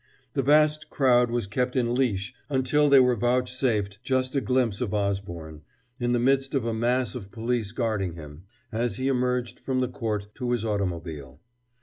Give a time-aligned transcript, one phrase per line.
[0.33, 4.95] The vast crowd was kept in leash until they were vouchsafed just a glimpse of
[4.95, 5.61] Osborne,
[5.99, 9.87] in the midst of a mass of police guarding him, as he emerged from the
[9.87, 11.39] court to his automobile.